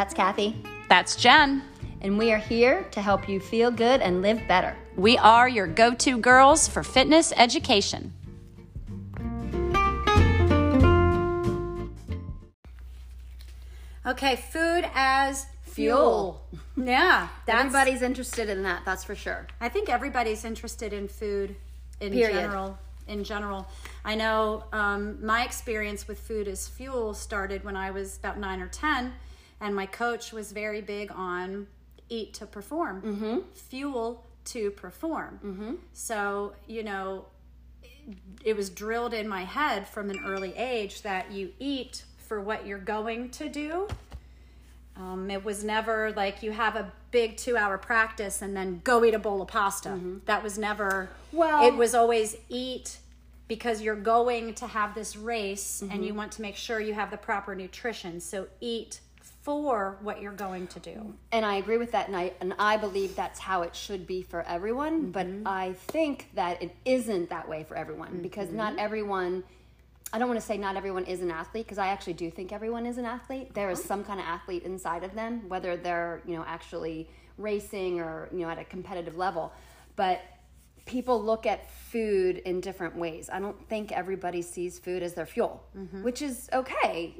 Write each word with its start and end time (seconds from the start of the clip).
That's 0.00 0.14
Kathy, 0.14 0.56
That's 0.88 1.14
Jen. 1.14 1.62
and 2.00 2.16
we 2.16 2.32
are 2.32 2.38
here 2.38 2.84
to 2.92 3.02
help 3.02 3.28
you 3.28 3.38
feel 3.38 3.70
good 3.70 4.00
and 4.00 4.22
live 4.22 4.40
better. 4.48 4.74
We 4.96 5.18
are 5.18 5.46
your 5.46 5.66
go 5.66 5.92
to 5.96 6.16
girls 6.16 6.66
for 6.66 6.82
fitness 6.82 7.34
education. 7.36 8.14
Okay, 14.06 14.36
food 14.36 14.88
as 14.94 15.44
fuel. 15.64 16.46
Yeah, 16.78 17.28
that's, 17.44 17.58
Everybody's 17.66 18.00
interested 18.00 18.48
in 18.48 18.62
that, 18.62 18.86
that's 18.86 19.04
for 19.04 19.14
sure. 19.14 19.48
I 19.60 19.68
think 19.68 19.90
everybody's 19.90 20.46
interested 20.46 20.94
in 20.94 21.08
food 21.08 21.56
in 22.00 22.14
Period. 22.14 22.32
general. 22.32 22.78
In 23.06 23.22
general, 23.22 23.68
I 24.02 24.14
know 24.14 24.64
um, 24.72 25.22
my 25.22 25.44
experience 25.44 26.08
with 26.08 26.18
food 26.18 26.48
as 26.48 26.68
fuel 26.68 27.12
started 27.12 27.64
when 27.64 27.76
I 27.76 27.90
was 27.90 28.16
about 28.16 28.38
nine 28.38 28.62
or 28.62 28.68
ten, 28.68 29.12
and 29.60 29.74
my 29.74 29.86
coach 29.86 30.32
was 30.32 30.52
very 30.52 30.80
big 30.80 31.12
on 31.12 31.66
eat 32.08 32.34
to 32.34 32.46
perform, 32.46 33.02
mm-hmm. 33.02 33.38
fuel 33.54 34.24
to 34.46 34.70
perform. 34.72 35.40
Mm-hmm. 35.44 35.74
So 35.92 36.54
you 36.66 36.82
know, 36.82 37.26
it 38.44 38.56
was 38.56 38.70
drilled 38.70 39.14
in 39.14 39.28
my 39.28 39.44
head 39.44 39.86
from 39.86 40.10
an 40.10 40.20
early 40.24 40.56
age 40.56 41.02
that 41.02 41.30
you 41.30 41.52
eat 41.58 42.04
for 42.18 42.40
what 42.40 42.66
you're 42.66 42.78
going 42.78 43.30
to 43.30 43.48
do. 43.48 43.88
Um, 44.96 45.30
it 45.30 45.44
was 45.44 45.64
never 45.64 46.12
like 46.12 46.42
you 46.42 46.52
have 46.52 46.76
a 46.76 46.92
big 47.10 47.36
two 47.36 47.56
hour 47.56 47.78
practice 47.78 48.42
and 48.42 48.56
then 48.56 48.80
go 48.84 49.04
eat 49.04 49.14
a 49.14 49.18
bowl 49.18 49.40
of 49.40 49.48
pasta. 49.48 49.98
That 50.26 50.42
was 50.42 50.58
never, 50.58 51.08
Well- 51.32 51.66
it 51.66 51.74
was 51.74 51.94
always 51.94 52.36
eat 52.48 52.98
because 53.48 53.82
you're 53.82 53.96
going 53.96 54.54
to 54.54 54.66
have 54.66 54.94
this 54.94 55.16
race 55.16 55.82
and 55.90 56.04
you 56.04 56.14
want 56.14 56.30
to 56.32 56.42
make 56.42 56.54
sure 56.54 56.78
you 56.78 56.94
have 56.94 57.10
the 57.10 57.16
proper 57.16 57.54
nutrition. 57.56 58.20
So 58.20 58.46
eat 58.60 59.00
for 59.42 59.96
what 60.02 60.20
you're 60.20 60.32
going 60.32 60.66
to 60.68 60.80
do. 60.80 61.14
And 61.32 61.46
I 61.46 61.54
agree 61.54 61.78
with 61.78 61.92
that, 61.92 62.08
and 62.08 62.16
I 62.16 62.32
and 62.40 62.54
I 62.58 62.76
believe 62.76 63.16
that's 63.16 63.38
how 63.38 63.62
it 63.62 63.74
should 63.74 64.06
be 64.06 64.22
for 64.22 64.42
everyone. 64.42 65.12
Mm-hmm. 65.12 65.42
But 65.42 65.50
I 65.50 65.72
think 65.72 66.30
that 66.34 66.62
it 66.62 66.76
isn't 66.84 67.30
that 67.30 67.48
way 67.48 67.64
for 67.64 67.76
everyone 67.76 68.20
because 68.22 68.48
mm-hmm. 68.48 68.58
not 68.58 68.78
everyone. 68.78 69.44
I 70.12 70.18
don't 70.18 70.28
want 70.28 70.40
to 70.40 70.46
say 70.46 70.58
not 70.58 70.76
everyone 70.76 71.04
is 71.04 71.20
an 71.20 71.30
athlete 71.30 71.66
because 71.66 71.78
I 71.78 71.88
actually 71.88 72.14
do 72.14 72.30
think 72.30 72.52
everyone 72.52 72.84
is 72.84 72.98
an 72.98 73.04
athlete. 73.04 73.54
There 73.54 73.70
is 73.70 73.82
some 73.82 74.02
kind 74.02 74.18
of 74.18 74.26
athlete 74.26 74.64
inside 74.64 75.04
of 75.04 75.14
them, 75.14 75.48
whether 75.48 75.76
they're 75.76 76.20
you 76.26 76.36
know 76.36 76.44
actually 76.46 77.08
racing 77.38 78.00
or 78.00 78.28
you 78.32 78.40
know 78.40 78.50
at 78.50 78.58
a 78.58 78.64
competitive 78.64 79.16
level. 79.16 79.52
But 79.96 80.20
people 80.84 81.22
look 81.22 81.46
at 81.46 81.70
food 81.70 82.38
in 82.38 82.60
different 82.60 82.96
ways. 82.96 83.30
I 83.32 83.38
don't 83.38 83.68
think 83.68 83.92
everybody 83.92 84.42
sees 84.42 84.78
food 84.78 85.02
as 85.02 85.14
their 85.14 85.26
fuel, 85.26 85.64
mm-hmm. 85.76 86.02
which 86.02 86.20
is 86.20 86.48
okay 86.52 87.14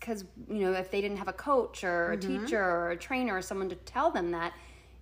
because 0.00 0.24
you 0.48 0.60
know 0.64 0.72
if 0.72 0.90
they 0.90 1.00
didn't 1.00 1.18
have 1.18 1.28
a 1.28 1.32
coach 1.32 1.84
or 1.84 2.12
a 2.12 2.16
teacher 2.16 2.62
or 2.62 2.90
a 2.90 2.96
trainer 2.96 3.36
or 3.36 3.42
someone 3.42 3.68
to 3.68 3.76
tell 3.76 4.10
them 4.10 4.30
that. 4.32 4.52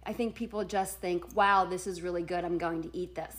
I 0.06 0.14
think 0.14 0.34
people 0.34 0.64
just 0.64 1.00
think, 1.00 1.36
"Wow, 1.36 1.66
this 1.66 1.86
is 1.86 2.00
really 2.00 2.22
good. 2.22 2.42
I'm 2.42 2.56
going 2.56 2.80
to 2.82 2.96
eat 2.96 3.14
this." 3.14 3.34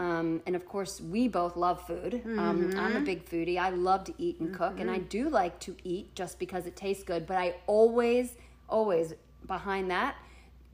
Um, 0.00 0.40
and 0.46 0.56
of 0.56 0.64
course, 0.64 1.02
we 1.02 1.28
both 1.28 1.54
love 1.54 1.86
food. 1.86 2.22
Um, 2.38 2.72
I'm 2.78 2.96
a 2.96 3.00
big 3.00 3.26
foodie. 3.26 3.58
I 3.58 3.68
love 3.70 4.04
to 4.04 4.14
eat 4.16 4.40
and 4.40 4.54
cook, 4.54 4.80
and 4.80 4.90
I 4.90 4.98
do 4.98 5.28
like 5.28 5.58
to 5.60 5.76
eat 5.84 6.14
just 6.14 6.38
because 6.38 6.66
it 6.66 6.76
tastes 6.76 7.02
good. 7.04 7.26
But 7.26 7.36
I 7.36 7.56
always, 7.66 8.36
always 8.70 9.12
behind 9.46 9.90
that, 9.90 10.16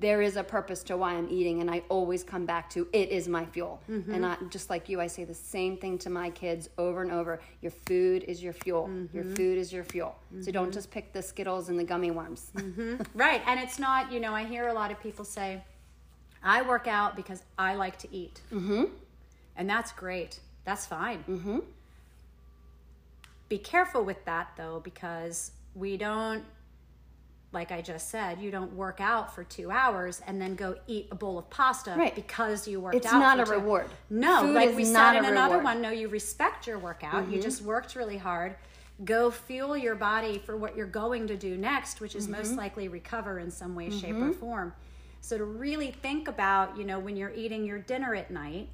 there 0.00 0.23
is 0.23 0.37
a 0.37 0.42
purpose 0.42 0.83
to 0.84 0.97
why 0.97 1.12
I'm 1.14 1.28
eating, 1.31 1.61
and 1.61 1.70
I 1.70 1.83
always 1.89 2.25
come 2.25 2.47
back 2.47 2.69
to 2.70 2.89
it 2.92 3.11
is 3.11 3.28
my 3.28 3.47
fuel. 3.47 3.81
And 4.12 4.27
I, 4.27 4.37
just 4.50 4.69
like 4.69 4.89
you, 4.89 5.00
I 5.00 5.06
say 5.06 5.25
the 5.25 5.34
same 5.34 5.77
thing 5.77 5.98
to 5.98 6.11
my 6.11 6.31
kids 6.31 6.69
over 6.78 7.03
and 7.03 7.12
over: 7.12 7.41
your 7.62 7.70
food 7.70 8.25
is 8.25 8.42
your 8.42 8.53
fuel. 8.53 8.91
Your 9.12 9.25
food 9.25 9.56
is 9.56 9.72
your 9.72 9.84
fuel. 9.84 10.17
So 10.41 10.50
don't 10.50 10.72
just 10.72 10.91
pick 10.91 11.12
the 11.12 11.22
Skittles 11.22 11.69
and 11.69 11.78
the 11.78 11.84
gummy 11.84 12.11
worms. 12.11 12.50
Right. 13.15 13.43
And 13.47 13.60
it's 13.60 13.78
not, 13.78 14.10
you 14.12 14.21
know, 14.21 14.34
I 14.34 14.44
hear 14.44 14.69
a 14.69 14.72
lot 14.72 14.91
of 14.91 15.00
people 15.00 15.25
say, 15.25 15.62
I 16.43 16.62
work 16.62 16.87
out 16.87 17.16
because 17.16 17.43
I 17.59 17.75
like 17.75 17.97
to 17.99 18.09
eat. 18.15 18.41
Mm-hmm. 18.53 18.84
And 19.56 19.71
that's 19.71 19.93
great. 19.93 20.41
That's 20.65 20.87
fine. 20.87 21.25
Mm-hmm. 21.28 21.59
Be 23.49 23.59
careful 23.59 24.04
with 24.04 24.25
that, 24.25 24.50
though, 24.56 24.81
because 24.83 25.53
we 25.75 25.97
don't, 25.97 26.44
like 27.54 27.72
I 27.72 27.81
just 27.81 28.10
said, 28.10 28.41
you 28.41 28.50
don't 28.50 28.72
work 28.75 29.00
out 29.00 29.34
for 29.34 29.44
two 29.44 29.70
hours 29.70 30.20
and 30.26 30.41
then 30.41 30.54
go 30.54 30.76
eat 30.87 31.09
a 31.10 31.15
bowl 31.15 31.38
of 31.38 31.48
pasta 31.48 31.94
Right. 31.97 32.15
because 32.15 32.69
you 32.69 32.81
worked 32.81 32.97
It's 32.97 33.06
out. 33.06 33.15
It's 33.15 33.20
not 33.20 33.41
a 33.41 33.44
two- 33.44 33.53
reward. 33.53 33.87
No, 34.10 34.42
Food 34.42 34.54
like 34.54 34.76
we 34.76 34.84
not 34.84 35.15
said 35.15 35.19
in 35.19 35.25
a 35.25 35.31
another 35.31 35.56
reward. 35.56 35.65
one, 35.65 35.82
no, 35.82 35.91
you 35.91 36.09
respect 36.09 36.66
your 36.66 36.78
workout. 36.78 37.28
You 37.28 37.34
mm-hmm. 37.34 37.41
just 37.41 37.62
worked 37.62 37.94
really 37.94 38.19
hard. 38.19 38.56
Go 39.04 39.31
fuel 39.31 39.76
your 39.76 39.94
body 39.94 40.38
for 40.38 40.56
what 40.56 40.76
you're 40.76 40.87
going 40.87 41.26
to 41.28 41.37
do 41.37 41.56
next, 41.56 42.00
which 42.00 42.15
is 42.15 42.28
most 42.28 42.48
mm-hmm. 42.48 42.59
likely 42.59 42.88
recover 42.88 43.38
in 43.38 43.50
some 43.50 43.75
way, 43.75 43.91
shape, 43.91 44.16
or 44.16 44.31
mm-hmm. 44.31 44.32
form. 44.32 44.75
So 45.21 45.38
to 45.38 45.44
really 45.44 45.91
think 45.91 46.28
about, 46.28 46.76
you 46.76 46.84
know, 46.84 46.98
when 46.98 47.16
you're 47.16 47.32
eating 47.32 47.65
your 47.65 47.78
dinner 47.78 48.15
at 48.15 48.31
night, 48.31 48.69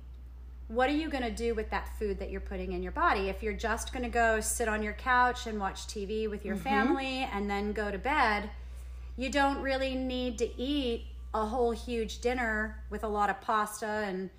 what 0.71 0.89
are 0.89 0.95
you 0.95 1.09
going 1.09 1.25
to 1.25 1.33
do 1.33 1.53
with 1.55 1.69
that 1.71 1.89
food 1.99 2.21
that 2.21 2.31
you're 2.31 2.41
putting 2.41 2.73
in 2.73 2.83
your 2.83 2.93
body? 2.93 3.29
If 3.29 3.43
you're 3.43 3.53
just 3.53 3.93
going 3.93 4.05
to 4.05 4.09
go 4.09 4.41
sit 4.41 4.69
on 4.69 4.85
your 4.85 4.93
couch 4.93 5.49
and 5.49 5.59
watch 5.59 5.89
TV 5.89 6.31
with 6.31 6.45
your 6.45 6.55
family 6.55 7.29
and 7.33 7.51
then 7.51 7.73
go 7.73 7.91
to 7.91 7.99
bed, 7.99 8.51
you 9.21 9.29
don't 9.29 9.61
really 9.61 9.95
need 9.95 10.39
to 10.39 10.59
eat 10.59 11.05
a 11.35 11.45
whole 11.45 11.73
huge 11.73 12.21
dinner 12.21 12.83
with 12.89 13.05
a 13.05 13.09
lot 13.09 13.29
of 13.29 13.39
pasta 13.43 13.87
and 13.87 14.31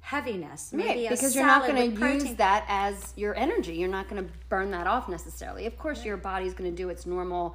heaviness. 0.00 0.72
Maybe 0.72 0.88
Right, 1.02 1.10
because 1.10 1.34
you're 1.34 1.44
not 1.44 1.66
going 1.66 1.94
to 1.94 2.12
use 2.14 2.34
that 2.36 2.64
as 2.66 3.12
your 3.16 3.36
energy. 3.36 3.74
You're 3.74 3.90
not 3.90 4.08
going 4.08 4.24
to 4.24 4.32
burn 4.48 4.70
that 4.70 4.86
off 4.86 5.10
necessarily. 5.10 5.66
Of 5.66 5.76
course, 5.76 6.06
your 6.06 6.16
body's 6.16 6.54
going 6.54 6.70
to 6.70 6.76
do 6.76 6.88
its 6.88 7.04
normal 7.04 7.54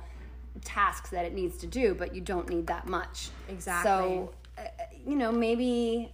tasks 0.63 1.09
that 1.09 1.25
it 1.25 1.33
needs 1.33 1.57
to 1.57 1.67
do, 1.67 1.95
but 1.95 2.13
you 2.13 2.21
don't 2.21 2.47
need 2.49 2.67
that 2.67 2.87
much. 2.87 3.29
Exactly. 3.49 3.89
So, 3.89 4.33
uh, 4.59 4.61
you 5.07 5.15
know, 5.15 5.31
maybe, 5.31 6.11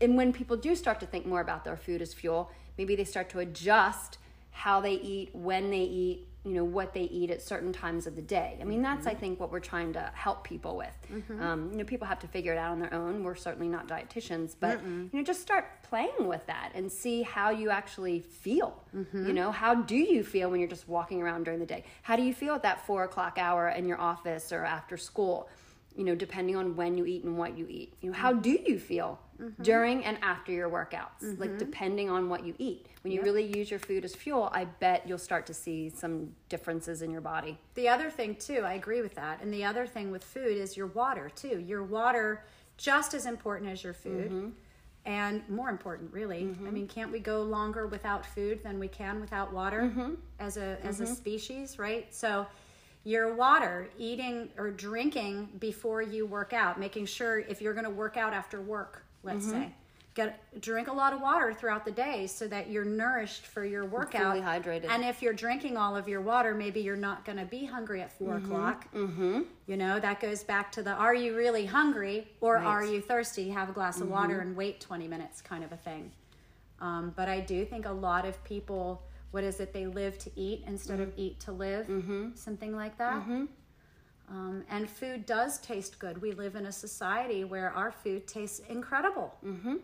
and 0.00 0.16
when 0.16 0.32
people 0.32 0.56
do 0.56 0.74
start 0.74 0.98
to 1.00 1.06
think 1.06 1.26
more 1.26 1.42
about 1.42 1.62
their 1.62 1.76
food 1.76 2.00
as 2.00 2.14
fuel, 2.14 2.50
maybe 2.78 2.96
they 2.96 3.04
start 3.04 3.28
to 3.30 3.40
adjust 3.40 4.16
how 4.56 4.80
they 4.80 4.94
eat, 4.94 5.28
when 5.34 5.70
they 5.70 5.82
eat, 5.82 6.26
you 6.42 6.52
know, 6.52 6.64
what 6.64 6.94
they 6.94 7.02
eat 7.02 7.30
at 7.30 7.42
certain 7.42 7.74
times 7.74 8.06
of 8.06 8.16
the 8.16 8.22
day. 8.22 8.56
I 8.58 8.64
mean, 8.64 8.80
that's, 8.80 9.06
I 9.06 9.10
mm-hmm. 9.10 9.20
think, 9.20 9.40
what 9.40 9.52
we're 9.52 9.60
trying 9.60 9.92
to 9.92 10.10
help 10.14 10.44
people 10.44 10.78
with. 10.78 10.96
Mm-hmm. 11.12 11.42
Um, 11.42 11.70
you 11.72 11.76
know, 11.76 11.84
people 11.84 12.06
have 12.06 12.20
to 12.20 12.26
figure 12.26 12.54
it 12.54 12.58
out 12.58 12.70
on 12.70 12.80
their 12.80 12.94
own. 12.94 13.22
We're 13.22 13.34
certainly 13.34 13.68
not 13.68 13.86
dietitians, 13.86 14.56
but, 14.58 14.80
you 14.82 15.10
know, 15.12 15.22
just 15.22 15.42
start 15.42 15.82
playing 15.82 16.26
with 16.26 16.46
that 16.46 16.72
and 16.74 16.90
see 16.90 17.20
how 17.20 17.50
you 17.50 17.68
actually 17.68 18.20
feel. 18.20 18.82
Mm-hmm. 18.96 19.26
You 19.26 19.34
know, 19.34 19.52
how 19.52 19.74
do 19.74 19.96
you 19.96 20.24
feel 20.24 20.50
when 20.50 20.58
you're 20.58 20.70
just 20.70 20.88
walking 20.88 21.20
around 21.20 21.44
during 21.44 21.60
the 21.60 21.66
day? 21.66 21.84
How 22.00 22.16
do 22.16 22.22
you 22.22 22.32
feel 22.32 22.54
at 22.54 22.62
that 22.62 22.86
four 22.86 23.04
o'clock 23.04 23.36
hour 23.38 23.68
in 23.68 23.86
your 23.86 24.00
office 24.00 24.52
or 24.52 24.64
after 24.64 24.96
school? 24.96 25.50
you 25.96 26.04
know, 26.04 26.14
depending 26.14 26.56
on 26.56 26.76
when 26.76 26.98
you 26.98 27.06
eat 27.06 27.24
and 27.24 27.38
what 27.38 27.56
you 27.56 27.66
eat. 27.68 27.94
You 28.02 28.10
know, 28.10 28.16
how 28.16 28.32
do 28.34 28.50
you 28.50 28.78
feel 28.78 29.18
Mm-hmm. 29.40 29.62
during 29.62 30.04
and 30.04 30.18
after 30.22 30.52
your 30.52 30.68
workouts? 30.70 31.38
Like 31.38 31.50
mm-hmm. 31.50 31.58
depending 31.58 32.10
on 32.10 32.28
what 32.28 32.44
you 32.44 32.54
eat. 32.58 32.86
When 33.02 33.12
you 33.12 33.22
really 33.22 33.44
use 33.44 33.70
your 33.70 33.80
food 33.80 34.04
as 34.04 34.14
fuel, 34.14 34.50
I 34.52 34.64
bet 34.64 35.06
you'll 35.06 35.18
start 35.18 35.46
to 35.46 35.54
see 35.54 35.90
some 35.90 36.32
differences 36.48 37.02
in 37.02 37.10
your 37.10 37.20
body. 37.20 37.58
The 37.74 37.88
other 37.88 38.10
thing 38.10 38.36
too, 38.36 38.62
I 38.64 38.74
agree 38.74 39.02
with 39.02 39.14
that. 39.14 39.42
And 39.42 39.52
the 39.52 39.64
other 39.64 39.86
thing 39.86 40.10
with 40.10 40.24
food 40.24 40.56
is 40.56 40.76
your 40.76 40.88
water 40.88 41.30
too. 41.34 41.60
Your 41.60 41.84
water 41.84 42.44
just 42.76 43.14
as 43.14 43.26
important 43.26 43.70
as 43.70 43.84
your 43.84 43.94
food. 43.94 44.30
Mm-hmm. 44.30 44.48
And 45.04 45.48
more 45.48 45.70
important, 45.70 46.12
really. 46.12 46.52
I 46.66 46.70
mean, 46.70 46.88
can't 46.88 47.12
we 47.12 47.20
go 47.20 47.42
longer 47.42 47.86
without 47.86 48.26
food 48.26 48.60
than 48.64 48.80
we 48.80 48.88
can 48.88 49.20
without 49.20 49.52
water 49.52 49.88
as 50.40 50.56
a 50.56 50.78
as 50.82 51.00
a 51.00 51.06
species, 51.06 51.78
right? 51.78 52.12
So 52.12 52.44
your 53.04 53.32
water, 53.34 53.88
eating 53.98 54.48
or 54.58 54.72
drinking 54.72 55.48
before 55.60 56.02
you 56.02 56.26
work 56.26 56.52
out, 56.52 56.80
making 56.80 57.06
sure 57.06 57.38
if 57.38 57.62
you're 57.62 57.72
going 57.72 57.84
to 57.84 57.90
work 57.90 58.16
out 58.16 58.32
after 58.32 58.60
work, 58.60 59.05
let's 59.26 59.46
mm-hmm. 59.46 59.62
say, 59.62 59.74
get 60.14 60.60
drink 60.60 60.88
a 60.88 60.92
lot 60.92 61.12
of 61.12 61.20
water 61.20 61.52
throughout 61.52 61.84
the 61.84 61.90
day 61.90 62.26
so 62.26 62.48
that 62.48 62.70
you're 62.70 62.84
nourished 62.84 63.46
for 63.46 63.64
your 63.64 63.84
workout, 63.84 64.32
fully 64.32 64.40
hydrated. 64.40 64.88
And 64.88 65.04
if 65.04 65.20
you're 65.20 65.34
drinking 65.34 65.76
all 65.76 65.94
of 65.94 66.08
your 66.08 66.22
water, 66.22 66.54
maybe 66.54 66.80
you're 66.80 66.96
not 66.96 67.24
going 67.24 67.38
to 67.38 67.44
be 67.44 67.66
hungry 67.66 68.00
at 68.00 68.10
4 68.18 68.28
mm-hmm. 68.28 68.44
o'clock. 68.44 68.94
Mm-hmm. 68.94 69.42
You 69.66 69.76
know 69.76 70.00
that 70.00 70.20
goes 70.20 70.42
back 70.42 70.72
to 70.72 70.82
the 70.82 70.92
"Are 70.92 71.14
you 71.14 71.36
really 71.36 71.66
hungry 71.66 72.26
or 72.40 72.56
are 72.56 72.84
you 72.84 73.00
thirsty?" 73.00 73.50
Have 73.50 73.68
a 73.68 73.72
glass 73.72 74.00
of 74.00 74.08
water 74.08 74.34
mm-hmm. 74.38 74.48
and 74.48 74.56
wait 74.56 74.80
20 74.80 75.06
minutes, 75.06 75.42
kind 75.42 75.62
of 75.62 75.72
a 75.72 75.76
thing. 75.76 76.10
Um, 76.80 77.12
but 77.16 77.28
I 77.28 77.40
do 77.40 77.64
think 77.64 77.86
a 77.86 77.92
lot 77.92 78.26
of 78.26 78.42
people, 78.44 79.02
what 79.30 79.44
is 79.44 79.60
it? 79.60 79.72
They 79.72 79.86
live 79.86 80.18
to 80.18 80.30
eat 80.36 80.64
instead 80.66 81.00
of 81.00 81.12
eat 81.16 81.40
to 81.40 81.52
live, 81.52 81.88
something 82.34 82.74
like 82.74 82.98
that. 82.98 83.22
Um, 84.28 84.64
and 84.70 84.88
food 84.88 85.24
does 85.26 85.58
taste 85.58 85.98
good. 85.98 86.20
We 86.20 86.32
live 86.32 86.56
in 86.56 86.66
a 86.66 86.72
society 86.72 87.44
where 87.44 87.70
our 87.70 87.92
food 87.92 88.26
tastes 88.26 88.60
incredible. 88.68 89.34
Mm-hmm. 89.44 89.76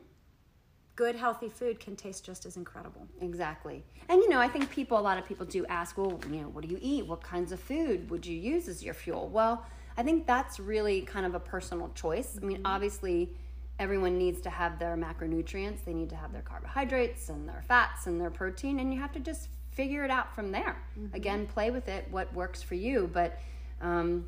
Good, 0.95 1.17
healthy 1.17 1.49
food 1.49 1.81
can 1.81 1.97
taste 1.97 2.25
just 2.25 2.45
as 2.45 2.57
incredible. 2.57 3.07
Exactly. 3.21 3.83
And 4.09 4.21
you 4.21 4.29
know, 4.29 4.41
I 4.41 4.49
think 4.49 4.71
people, 4.71 4.99
a 4.99 5.01
lot 5.01 5.17
of 5.17 5.25
people 5.25 5.47
do 5.47 5.65
ask, 5.67 5.97
well, 5.97 6.21
you 6.29 6.43
know, 6.43 6.49
what 6.49 6.65
do 6.65 6.71
you 6.71 6.79
eat? 6.83 7.07
What 7.07 7.23
kinds 7.23 7.53
of 7.53 7.61
food 7.61 8.11
would 8.11 8.27
you 8.27 8.37
use 8.37 8.69
as 8.69 8.83
your 8.83 8.95
fuel? 8.95 9.29
Well, 9.29 9.65
I 9.97 10.03
think 10.03 10.27
that's 10.27 10.59
really 10.59 11.03
kind 11.03 11.25
of 11.25 11.35
a 11.35 11.41
personal 11.41 11.91
choice. 11.95 12.39
I 12.41 12.45
mean, 12.45 12.61
obviously, 12.65 13.31
everyone 13.79 14.19
needs 14.19 14.41
to 14.43 14.51
have 14.51 14.79
their 14.79 14.97
macronutrients, 14.97 15.85
they 15.85 15.95
need 15.95 16.11
to 16.11 16.17
have 16.17 16.33
their 16.33 16.43
carbohydrates 16.43 17.29
and 17.29 17.49
their 17.49 17.63
fats 17.67 18.07
and 18.07 18.21
their 18.21 18.31
protein, 18.31 18.81
and 18.81 18.93
you 18.93 19.01
have 19.01 19.13
to 19.13 19.21
just 19.21 19.49
figure 19.71 20.05
it 20.05 20.11
out 20.11 20.35
from 20.35 20.53
there. 20.53 20.77
Again, 21.15 21.47
play 21.47 21.71
with 21.71 21.89
it, 21.89 22.07
what 22.11 22.33
works 22.35 22.63
for 22.63 22.75
you. 22.75 23.09
But 23.13 23.39
um, 23.83 24.27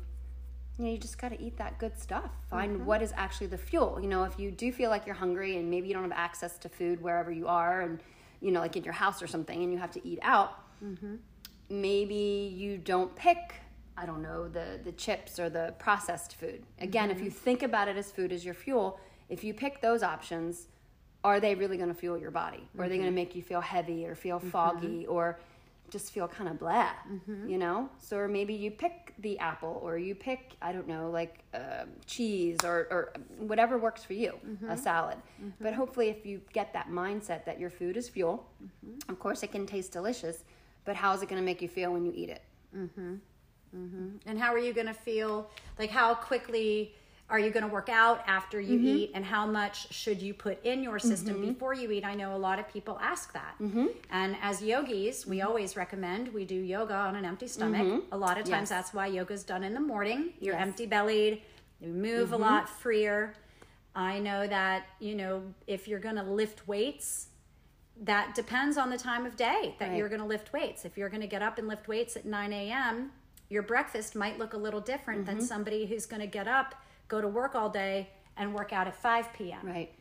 you 0.77 0.85
know, 0.85 0.91
you 0.91 0.97
just 0.97 1.17
got 1.17 1.29
to 1.29 1.41
eat 1.41 1.57
that 1.57 1.79
good 1.79 1.97
stuff. 1.97 2.29
Find 2.49 2.77
mm-hmm. 2.77 2.85
what 2.85 3.01
is 3.01 3.13
actually 3.15 3.47
the 3.47 3.57
fuel. 3.57 3.97
You 4.01 4.07
know, 4.07 4.23
if 4.23 4.37
you 4.37 4.51
do 4.51 4.71
feel 4.71 4.89
like 4.89 5.05
you're 5.05 5.15
hungry 5.15 5.57
and 5.57 5.69
maybe 5.69 5.87
you 5.87 5.93
don't 5.93 6.03
have 6.03 6.11
access 6.11 6.57
to 6.59 6.69
food 6.69 7.01
wherever 7.01 7.31
you 7.31 7.47
are, 7.47 7.81
and 7.81 7.99
you 8.41 8.51
know, 8.51 8.59
like 8.59 8.75
in 8.75 8.83
your 8.83 8.93
house 8.93 9.21
or 9.21 9.27
something, 9.27 9.63
and 9.63 9.71
you 9.71 9.77
have 9.77 9.91
to 9.91 10.05
eat 10.05 10.19
out, 10.21 10.59
mm-hmm. 10.83 11.15
maybe 11.69 12.53
you 12.55 12.77
don't 12.77 13.15
pick. 13.15 13.55
I 13.97 14.05
don't 14.05 14.21
know 14.21 14.49
the 14.49 14.79
the 14.83 14.91
chips 14.91 15.39
or 15.39 15.49
the 15.49 15.73
processed 15.79 16.35
food. 16.35 16.63
Again, 16.79 17.09
if 17.09 17.17
mm-hmm. 17.17 17.25
you 17.25 17.31
think 17.31 17.63
about 17.63 17.87
it 17.87 17.95
as 17.95 18.11
food 18.11 18.33
as 18.33 18.43
your 18.43 18.53
fuel, 18.53 18.99
if 19.29 19.45
you 19.45 19.53
pick 19.53 19.81
those 19.81 20.03
options, 20.03 20.67
are 21.23 21.39
they 21.39 21.55
really 21.55 21.77
going 21.77 21.89
to 21.89 21.95
fuel 21.95 22.17
your 22.17 22.31
body? 22.31 22.67
Or 22.77 22.85
are 22.85 22.89
they 22.89 22.97
going 22.97 23.09
to 23.09 23.15
make 23.15 23.33
you 23.33 23.41
feel 23.41 23.61
heavy 23.61 24.05
or 24.05 24.13
feel 24.13 24.39
foggy 24.39 25.07
or 25.07 25.39
just 25.89 26.11
feel 26.11 26.27
kind 26.27 26.49
of 26.49 26.59
blah, 26.59 26.89
mm-hmm. 27.11 27.49
you 27.49 27.57
know? 27.57 27.89
So, 27.99 28.17
or 28.17 28.27
maybe 28.27 28.53
you 28.53 28.71
pick 28.71 29.13
the 29.19 29.39
apple 29.39 29.79
or 29.83 29.97
you 29.97 30.15
pick, 30.15 30.53
I 30.61 30.71
don't 30.71 30.87
know, 30.87 31.09
like 31.09 31.39
um 31.53 31.89
cheese 32.05 32.57
or, 32.63 32.87
or 32.91 33.13
whatever 33.37 33.77
works 33.77 34.03
for 34.03 34.13
you, 34.13 34.33
a 34.43 34.47
mm-hmm. 34.47 34.75
salad. 34.75 35.17
Mm-hmm. 35.17 35.63
But 35.63 35.73
hopefully, 35.73 36.09
if 36.09 36.25
you 36.25 36.41
get 36.53 36.73
that 36.73 36.89
mindset 36.89 37.45
that 37.45 37.59
your 37.59 37.69
food 37.69 37.97
is 37.97 38.09
fuel, 38.09 38.47
of 39.09 39.19
course, 39.19 39.43
it 39.43 39.51
can 39.51 39.65
taste 39.65 39.91
delicious, 39.91 40.43
but 40.85 40.95
how 40.95 41.13
is 41.13 41.21
it 41.21 41.29
going 41.29 41.41
to 41.41 41.45
make 41.45 41.61
you 41.61 41.67
feel 41.67 41.93
when 41.93 42.05
you 42.05 42.13
eat 42.15 42.29
it? 42.29 42.43
And 44.25 44.39
how 44.39 44.53
are 44.53 44.59
you 44.59 44.73
going 44.73 44.87
to 44.87 44.93
feel? 44.93 45.49
Like, 45.77 45.89
how 45.89 46.13
quickly 46.13 46.95
are 47.29 47.39
you 47.39 47.49
going 47.49 47.65
to 47.67 47.71
work 47.73 47.89
out 47.89 48.23
after 48.27 48.61
you 48.61 48.77
Mm-hmm. 48.77 48.87
eat? 48.87 49.11
And 49.15 49.25
how 49.25 49.47
much 49.47 49.91
should 49.91 50.21
you 50.21 50.33
put 50.33 50.63
in 50.63 50.83
your 50.83 50.99
system 50.99 51.41
before 51.41 51.73
you 51.73 51.89
eat? 51.91 52.05
I 52.05 52.13
know 52.13 52.35
a 52.35 52.37
lot 52.37 52.59
of 52.59 52.67
people 52.71 52.99
ask 53.01 53.33
that. 53.33 53.55
Mm-hmm. 53.59 53.87
And 54.11 54.37
as 54.43 54.61
yogis, 54.61 55.25
we 55.25 55.41
always 55.41 55.75
recommend 55.75 56.31
we 56.33 56.45
do 56.45 56.55
yoga 56.55 56.93
on 56.93 57.15
an 57.15 57.25
empty 57.25 57.47
stomach. 57.47 58.03
A 58.11 58.17
lot 58.17 58.37
of 58.37 58.45
times 58.45 58.47
Mm-hmm. 58.47 58.59
Yes. 58.59 58.69
that's 58.69 58.93
why 58.93 59.07
yoga's 59.07 59.43
done 59.43 59.63
in 59.63 59.73
the 59.73 59.79
morning. 59.79 60.33
You're 60.39 60.53
Yes. 60.53 60.61
Mm-hmm. 60.61 60.69
empty 60.69 60.85
bellied, 60.85 61.41
you 61.81 61.87
move 61.89 62.31
a 62.31 62.37
lot 62.37 62.69
freer. 62.69 63.33
I 63.95 64.19
know 64.19 64.45
that, 64.45 64.85
you 64.99 65.15
know, 65.15 65.41
if 65.67 65.87
you're 65.87 65.99
going 65.99 66.17
to 66.17 66.23
lift 66.23 66.67
weights, 66.67 67.27
that 68.03 68.35
depends 68.35 68.77
on 68.77 68.89
the 68.89 68.97
time 68.97 69.25
of 69.25 69.35
day 69.35 69.73
that 69.79 69.89
Right. 69.89 69.97
you're 69.97 70.09
going 70.09 70.21
to 70.21 70.27
lift 70.27 70.51
weights. 70.53 70.85
If 70.85 70.97
you're 70.97 71.09
going 71.09 71.21
to 71.21 71.27
get 71.27 71.41
up 71.41 71.57
and 71.57 71.67
lift 71.67 71.87
weights 71.87 72.15
at 72.17 72.25
9 72.25 72.53
a.m., 72.53 73.11
your 73.49 73.63
breakfast 73.63 74.15
might 74.15 74.37
look 74.37 74.53
a 74.53 74.57
little 74.57 74.81
different 74.81 75.25
than 75.25 75.37
Mm-hmm. 75.37 75.45
somebody 75.45 75.85
who's 75.85 76.05
going 76.05 76.19
to 76.21 76.27
get 76.27 76.47
up, 76.47 76.75
go 77.07 77.21
to 77.21 77.27
work 77.27 77.55
all 77.55 77.69
day, 77.69 78.09
and 78.37 78.53
work 78.53 78.73
out 78.73 78.87
at 78.87 78.95
5 78.95 79.33
p.m. 79.33 79.59
Right. 79.63 79.91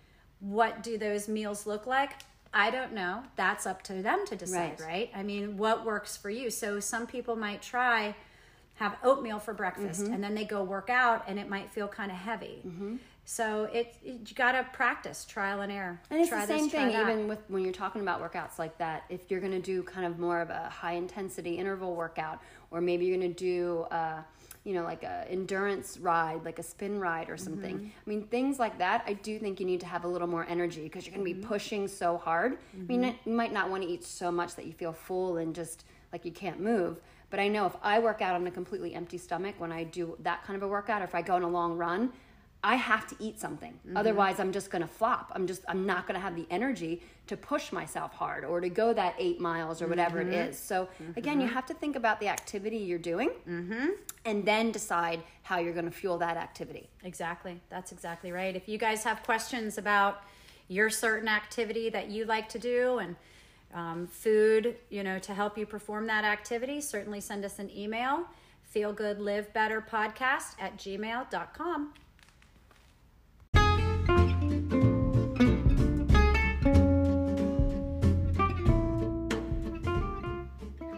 What 0.41 0.83
do 0.83 0.99
those 0.99 1.29
meals 1.29 1.67
look 1.67 1.87
like? 1.87 2.13
I 2.53 2.71
don't 2.71 2.93
know. 2.93 3.23
That's 3.37 3.67
up 3.67 3.83
to 3.85 3.95
them 4.03 4.25
to 4.27 4.37
decide, 4.37 4.81
Right. 4.81 4.87
right? 4.87 5.11
I 5.15 5.23
mean, 5.23 5.57
what 5.57 5.85
works 5.85 6.17
for 6.17 6.31
you? 6.31 6.51
So 6.51 6.81
some 6.81 7.07
people 7.07 7.37
might 7.37 7.63
try 7.63 8.15
have 8.75 8.97
oatmeal 9.05 9.39
for 9.39 9.55
breakfast 9.55 10.03
Mm-hmm. 10.03 10.15
and 10.15 10.25
then 10.25 10.35
they 10.35 10.45
go 10.45 10.63
work 10.65 10.91
out 10.91 11.25
and 11.29 11.39
it 11.39 11.49
might 11.49 11.71
feel 11.71 11.87
kind 11.89 12.11
of 12.11 12.17
heavy. 12.17 12.63
So 13.25 13.65
it, 13.73 13.97
it 14.05 14.29
you 14.29 14.35
got 14.35 14.53
to 14.53 14.65
practice 14.73 15.25
trial 15.25 15.63
and 15.63 15.73
error. 15.73 16.01
And 16.11 16.21
it's 16.21 16.29
Try 16.29 16.45
the 16.45 16.59
same 16.59 16.69
try 16.69 16.91
thing, 16.91 17.01
even 17.01 17.29
with 17.29 17.39
when 17.49 17.63
you're 17.65 17.73
talking 17.73 18.03
about 18.03 18.21
workouts 18.21 18.59
like 18.59 18.77
that. 18.79 19.05
If 19.09 19.31
you're 19.31 19.41
going 19.41 19.53
to 19.53 19.61
do 19.63 19.83
kind 19.83 20.07
of 20.07 20.19
more 20.19 20.41
of 20.41 20.51
a 20.51 20.69
high 20.69 20.93
intensity 20.95 21.57
interval 21.57 21.95
workout, 21.95 22.41
or 22.71 22.81
maybe 22.81 23.07
you're 23.07 23.17
going 23.17 23.33
to 23.33 23.39
do, 23.39 23.87
uh, 23.91 24.23
you 24.65 24.73
know, 24.73 24.83
like 24.83 25.03
a 25.03 25.27
endurance 25.31 25.99
ride, 25.99 26.43
like 26.45 26.59
a 26.59 26.63
spin 26.63 26.99
ride 26.99 27.29
or 27.29 27.37
something. 27.37 27.77
Mm-hmm. 27.77 27.87
I 28.07 28.11
mean, 28.11 28.23
things 28.29 28.59
like 28.59 28.79
that. 28.79 29.05
I 29.07 29.13
do 29.13 29.39
think 29.39 29.61
you 29.61 29.67
need 29.67 29.81
to 29.81 29.87
have 29.87 30.05
a 30.05 30.09
little 30.09 30.27
more 30.27 30.47
energy 30.49 30.83
because 30.83 31.07
you're 31.07 31.15
going 31.15 31.25
to 31.25 31.31
Mm-hmm. 31.31 31.41
be 31.43 31.47
pushing 31.47 31.87
so 31.89 32.17
hard. 32.19 32.59
I 32.75 32.83
mean, 32.87 33.15
you 33.25 33.33
might 33.33 33.53
not 33.53 33.71
want 33.71 33.83
to 33.83 33.89
eat 33.89 34.05
so 34.05 34.33
much 34.33 34.55
that 34.57 34.67
you 34.67 34.73
feel 34.73 34.93
full 34.93 35.37
and 35.37 35.55
just 35.55 35.85
like 36.13 36.25
you 36.25 36.33
can't 36.33 36.61
move. 36.61 37.01
But 37.31 37.41
I 37.41 37.49
know 37.49 37.67
if 37.67 37.77
I 37.83 37.99
work 37.99 38.23
out 38.23 38.35
on 38.35 38.47
a 38.47 38.51
completely 38.51 38.95
empty 38.95 39.19
stomach 39.19 39.55
when 39.59 39.73
I 39.73 39.85
do 39.85 40.17
that 40.23 40.45
kind 40.45 40.57
of 40.57 40.63
a 40.63 40.69
workout, 40.69 41.03
or 41.03 41.05
if 41.05 41.15
I 41.15 41.23
go 41.23 41.35
on 41.35 41.43
a 41.43 41.49
long 41.49 41.77
run, 41.77 42.13
I 42.65 42.77
have 42.77 43.07
to 43.09 43.17
eat 43.21 43.39
something. 43.39 43.75
Mm-hmm. 43.87 43.97
Otherwise, 43.99 44.41
I'm 44.41 44.51
just 44.51 44.71
going 44.71 44.81
to 44.81 44.89
flop. 44.89 45.31
I'm 45.35 45.47
just 45.47 45.63
I'm 45.69 45.85
not 45.85 46.07
going 46.07 46.15
to 46.15 46.21
have 46.21 46.35
the 46.35 46.47
energy 46.51 47.03
to 47.27 47.37
push 47.37 47.73
myself 47.73 48.15
hard 48.15 48.43
or 48.45 48.59
to 48.59 48.71
go 48.71 48.95
that 48.95 49.15
8 49.19 49.39
miles 49.39 49.83
or 49.83 49.87
whatever 49.87 50.23
it 50.23 50.29
mm-hmm. 50.29 50.51
is. 50.51 50.59
So, 50.59 50.87
mm-hmm. 50.87 51.13
again, 51.17 51.41
you 51.43 51.47
have 51.47 51.67
to 51.67 51.75
think 51.75 51.95
about 51.95 52.21
the 52.21 52.29
activity 52.29 52.79
you're 52.79 52.99
doing 52.99 53.31
and 54.25 54.45
then 54.47 54.73
decide 54.73 55.23
how 55.43 55.59
you're 55.59 55.75
going 55.75 55.85
to 55.85 55.91
fuel 55.91 56.17
that 56.19 56.39
activity. 56.39 56.89
Exactly. 57.03 57.61
That's 57.69 57.93
exactly 57.93 58.33
right. 58.33 58.57
If 58.57 58.67
you 58.67 58.79
guys 58.79 59.05
have 59.05 59.23
questions 59.23 59.77
about 59.77 60.23
your 60.69 60.89
certain 60.89 61.29
activity 61.29 61.91
that 61.91 62.09
you 62.11 62.25
like 62.25 62.49
to 62.49 62.59
do 62.59 62.99
and 62.99 63.15
um, 63.75 64.07
food, 64.07 64.77
you 64.89 65.03
know, 65.03 65.19
to 65.19 65.35
help 65.35 65.59
you 65.59 65.67
perform 65.67 66.07
that 66.07 66.25
activity, 66.25 66.81
certainly 66.81 67.21
send 67.21 67.45
us 67.45 67.59
an 67.59 67.71
email, 67.77 68.25
feelgoodlivebetterpodcast 68.75 70.55
at 70.61 70.79
gmail.com. 70.79 71.93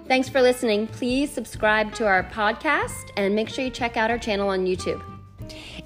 Thanks 0.08 0.28
for 0.28 0.40
listening. 0.40 0.86
Please 0.86 1.30
subscribe 1.30 1.92
to 1.94 2.06
our 2.06 2.24
podcast 2.24 3.10
and 3.16 3.34
make 3.34 3.48
sure 3.48 3.64
you 3.64 3.70
check 3.70 3.96
out 3.96 4.10
our 4.10 4.18
channel 4.18 4.48
on 4.48 4.64
YouTube. 4.64 5.02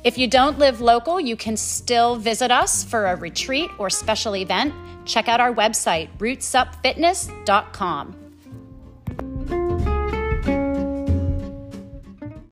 If 0.05 0.19
you 0.19 0.27
don't 0.27 0.59
live 0.59 0.81
local, 0.81 1.21
you 1.21 1.37
can 1.37 1.57
still 1.57 2.17
visit 2.17 2.51
us 2.51 2.85
for 2.85 3.07
a 3.07 3.17
retreat 3.17 3.71
or 3.79 3.91
special 3.91 4.37
event. 4.37 4.75
Check 5.07 5.29
out 5.29 5.41
our 5.41 5.55
website, 5.55 6.09
rootsupfitness.com. 6.19 8.20